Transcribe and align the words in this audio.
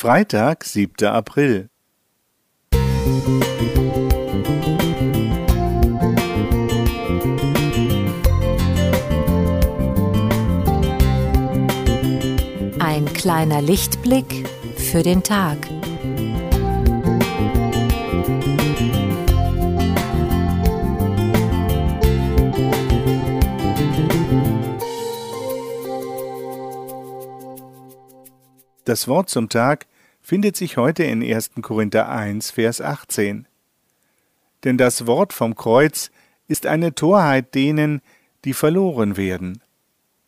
Freitag, 0.00 0.62
7. 0.62 1.08
April. 1.08 1.70
Ein 12.78 13.12
kleiner 13.12 13.60
Lichtblick 13.60 14.48
für 14.76 15.02
den 15.02 15.24
Tag. 15.24 15.58
Das 28.84 29.08
Wort 29.08 29.28
zum 29.28 29.48
Tag 29.48 29.87
findet 30.28 30.58
sich 30.58 30.76
heute 30.76 31.04
in 31.04 31.22
1. 31.22 31.52
Korinther 31.62 32.10
1, 32.10 32.50
Vers 32.50 32.82
18. 32.82 33.48
Denn 34.62 34.76
das 34.76 35.06
Wort 35.06 35.32
vom 35.32 35.54
Kreuz 35.54 36.10
ist 36.48 36.66
eine 36.66 36.94
Torheit 36.94 37.54
denen, 37.54 38.02
die 38.44 38.52
verloren 38.52 39.16
werden. 39.16 39.62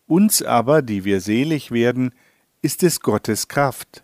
Uns 0.07 0.43
aber, 0.43 0.81
die 0.81 1.05
wir 1.05 1.21
selig 1.21 1.71
werden, 1.71 2.15
ist 2.63 2.83
es 2.83 3.01
Gottes 3.01 3.49
Kraft. 3.49 4.03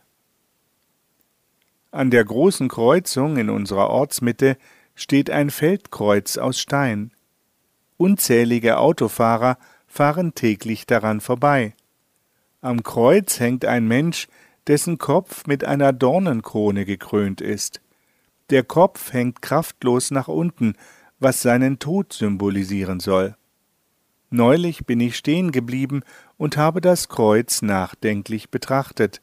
An 1.92 2.10
der 2.10 2.26
großen 2.26 2.68
Kreuzung 2.68 3.38
in 3.38 3.48
unserer 3.48 3.88
Ortsmitte 3.88 4.58
steht 4.94 5.30
ein 5.30 5.48
Feldkreuz 5.48 6.36
aus 6.36 6.60
Stein. 6.60 7.10
Unzählige 7.96 8.76
Autofahrer 8.76 9.56
fahren 9.86 10.34
täglich 10.34 10.84
daran 10.84 11.22
vorbei. 11.22 11.72
Am 12.60 12.82
Kreuz 12.82 13.40
hängt 13.40 13.64
ein 13.64 13.88
Mensch, 13.88 14.28
dessen 14.66 14.98
Kopf 14.98 15.46
mit 15.46 15.64
einer 15.64 15.92
Dornenkrone 15.92 16.84
gekrönt 16.84 17.40
ist. 17.40 17.80
Der 18.50 18.62
Kopf 18.62 19.12
hängt 19.12 19.42
kraftlos 19.42 20.10
nach 20.10 20.28
unten, 20.28 20.74
was 21.18 21.42
seinen 21.42 21.78
Tod 21.78 22.12
symbolisieren 22.12 23.00
soll. 23.00 23.36
Neulich 24.30 24.86
bin 24.86 25.00
ich 25.00 25.16
stehen 25.16 25.52
geblieben 25.52 26.02
und 26.36 26.56
habe 26.56 26.80
das 26.80 27.08
Kreuz 27.08 27.62
nachdenklich 27.62 28.50
betrachtet. 28.50 29.22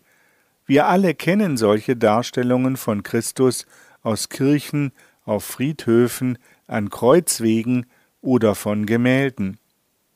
Wir 0.65 0.87
alle 0.87 1.13
kennen 1.13 1.57
solche 1.57 1.95
Darstellungen 1.95 2.77
von 2.77 3.03
Christus 3.03 3.65
aus 4.01 4.29
Kirchen, 4.29 4.91
auf 5.25 5.43
Friedhöfen, 5.43 6.37
an 6.67 6.89
Kreuzwegen 6.89 7.85
oder 8.21 8.55
von 8.55 8.85
Gemälden. 8.85 9.57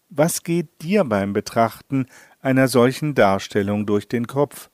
Was 0.10 0.44
geht 0.44 0.82
dir 0.82 1.04
beim 1.04 1.34
Betrachten 1.34 2.08
einer 2.40 2.70
solchen 2.70 3.14
Darstellung 3.14 3.86
durch 3.86 4.08
den 4.08 4.26
Kopf? 4.26 4.70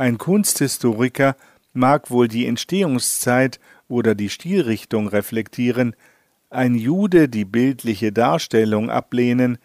Ein 0.00 0.16
Kunsthistoriker 0.16 1.36
mag 1.74 2.10
wohl 2.10 2.26
die 2.26 2.46
Entstehungszeit 2.46 3.60
oder 3.86 4.14
die 4.14 4.30
Stilrichtung 4.30 5.08
reflektieren, 5.08 5.94
ein 6.48 6.74
Jude 6.74 7.28
die 7.28 7.44
bildliche 7.44 8.10
Darstellung 8.10 8.88
ablehnen 8.88 9.58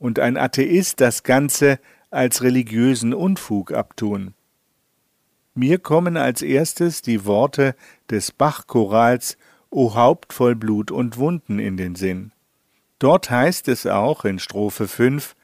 und 0.00 0.18
ein 0.18 0.36
Atheist 0.36 1.00
das 1.00 1.22
Ganze 1.22 1.78
als 2.10 2.42
religiösen 2.42 3.14
Unfug 3.14 3.70
abtun. 3.70 4.34
Mir 5.54 5.78
kommen 5.78 6.16
als 6.16 6.42
erstes 6.42 7.00
die 7.00 7.24
Worte 7.24 7.76
des 8.10 8.32
Bachchorals 8.32 9.38
O 9.70 9.94
Haupt 9.94 10.32
voll 10.32 10.56
Blut 10.56 10.90
und 10.90 11.18
Wunden 11.18 11.60
in 11.60 11.76
den 11.76 11.94
Sinn. 11.94 12.32
Dort 12.98 13.30
heißt 13.30 13.68
es 13.68 13.86
auch 13.86 14.24
in 14.24 14.40
Strophe 14.40 14.88
5, 14.88 15.36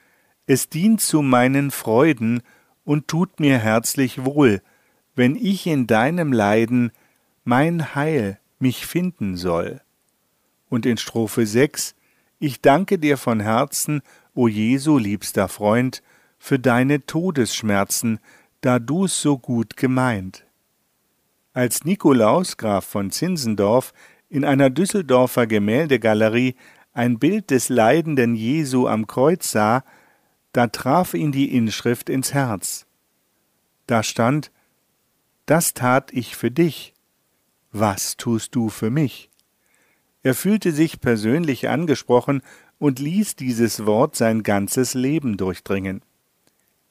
Es 0.49 0.69
dient 0.69 1.01
zu 1.01 1.23
meinen 1.23 1.71
Freuden 1.71 2.43
und 2.85 3.09
tut 3.09 3.41
mir 3.41 3.59
herzlich 3.59 4.25
wohl, 4.25 4.63
wenn 5.15 5.37
ich 5.37 5.67
in 5.67 5.87
deinem 5.87 6.33
Leiden 6.33 6.93
mein 7.45 7.95
Heil 7.95 8.39
mich 8.59 8.87
finden 8.87 9.37
soll. 9.37 9.81
Und 10.69 10.87
in 10.87 10.97
Strophe 10.97 11.47
6 11.47 11.95
Ich 12.39 12.61
danke 12.61 12.99
dir 12.99 13.17
von 13.17 13.41
Herzen, 13.41 14.03
o 14.35 14.49
Jesu 14.49 14.99
liebster 14.99 15.49
Freund, 15.49 16.03
für 16.39 16.59
deine 16.59 17.07
Todesschmerzen, 17.07 18.19
da 18.61 18.79
du's 18.79 19.21
so 19.21 19.39
gut 19.39 19.77
gemeint. 19.77 20.45
Als 21.53 21.85
Nikolaus 21.85 22.57
Graf 22.57 22.85
von 22.85 23.11
Zinzendorf 23.11 23.93
in 24.29 24.45
einer 24.45 24.69
Düsseldorfer 24.69 25.47
Gemäldegalerie 25.47 26.57
ein 26.93 27.19
Bild 27.19 27.51
des 27.51 27.69
leidenden 27.69 28.35
Jesu 28.35 28.89
am 28.89 29.07
Kreuz 29.07 29.51
sah, 29.51 29.85
da 30.55 30.69
traf 30.69 31.15
ihn 31.15 31.33
die 31.33 31.55
Inschrift 31.55 32.09
ins 32.09 32.33
Herz. 32.33 32.87
Da 33.89 34.03
stand, 34.05 34.53
das 35.47 35.75
tat 35.75 36.13
ich 36.13 36.37
für 36.37 36.51
dich, 36.51 36.95
was 37.73 38.17
tust 38.17 38.55
du 38.55 38.69
für 38.69 38.89
mich? 38.89 39.31
Er 40.23 40.35
fühlte 40.35 40.71
sich 40.71 41.01
persönlich 41.01 41.69
angesprochen 41.69 42.41
und 42.79 43.01
ließ 43.01 43.35
dieses 43.35 43.85
Wort 43.85 44.15
sein 44.15 44.45
ganzes 44.45 44.95
Leben 44.95 45.37
durchdringen. 45.37 46.03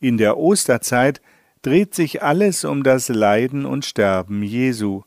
In 0.01 0.17
der 0.17 0.37
Osterzeit 0.37 1.21
dreht 1.61 1.95
sich 1.95 2.21
alles 2.21 2.65
um 2.65 2.83
das 2.83 3.07
Leiden 3.07 3.65
und 3.65 3.85
Sterben 3.85 4.43
Jesu. 4.43 5.03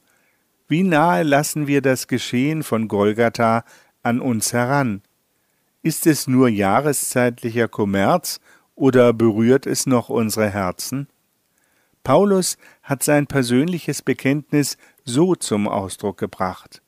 Wie 0.67 0.83
nahe 0.83 1.25
lassen 1.25 1.67
wir 1.67 1.83
das 1.83 2.09
Geschehen 2.09 2.63
von 2.63 2.89
Golgatha 2.89 3.65
an 4.03 4.19
uns 4.19 4.55
heran? 4.55 5.03
Ist 5.87 6.09
es 6.09 6.27
nur 6.27 6.49
jahreszeitlicher 6.49 7.69
Kommerz 7.69 8.41
oder 8.75 9.13
berührt 9.13 9.67
es 9.67 9.87
noch 9.87 10.09
unsere 10.09 10.51
Herzen? 10.51 11.07
Paulus 12.03 12.59
hat 12.83 13.05
sein 13.05 13.29
persönliches 13.29 14.03
Bekenntnis 14.03 14.79
so 15.05 15.37
zum 15.37 15.69
Ausdruck 15.69 16.19
gebracht. 16.19 16.83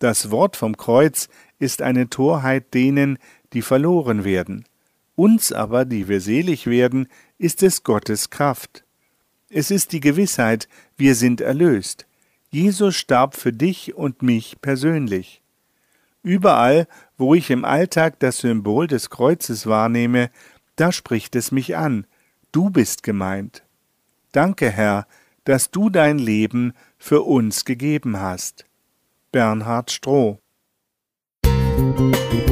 Das 0.00 0.32
Wort 0.32 0.56
vom 0.56 0.76
Kreuz 0.76 1.28
ist 1.60 1.80
eine 1.80 2.10
Torheit 2.10 2.74
denen, 2.74 3.20
die 3.52 3.62
verloren 3.62 4.24
werden. 4.24 4.64
Uns 5.14 5.52
aber, 5.52 5.84
die 5.84 6.08
wir 6.08 6.20
selig 6.20 6.66
werden, 6.66 7.06
ist 7.38 7.62
es 7.62 7.84
Gottes 7.84 8.30
Kraft. 8.30 8.82
Es 9.48 9.70
ist 9.70 9.92
die 9.92 10.00
Gewissheit, 10.00 10.68
wir 10.96 11.14
sind 11.14 11.40
erlöst. 11.40 12.04
Jesus 12.50 12.96
starb 12.96 13.36
für 13.36 13.52
dich 13.52 13.94
und 13.94 14.22
mich 14.22 14.60
persönlich. 14.60 15.43
Überall, 16.24 16.88
wo 17.18 17.34
ich 17.34 17.50
im 17.50 17.66
Alltag 17.66 18.18
das 18.18 18.38
Symbol 18.38 18.86
des 18.86 19.10
Kreuzes 19.10 19.66
wahrnehme, 19.66 20.30
da 20.74 20.90
spricht 20.90 21.36
es 21.36 21.52
mich 21.52 21.76
an. 21.76 22.06
Du 22.50 22.70
bist 22.70 23.02
gemeint. 23.02 23.62
Danke, 24.32 24.70
Herr, 24.70 25.06
dass 25.44 25.70
du 25.70 25.90
dein 25.90 26.18
Leben 26.18 26.72
für 26.96 27.22
uns 27.22 27.66
gegeben 27.66 28.18
hast. 28.18 28.64
Bernhard 29.30 29.90
Stroh 29.90 30.38
Musik 31.46 32.43